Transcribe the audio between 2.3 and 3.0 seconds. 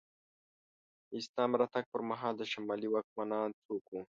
د شمالي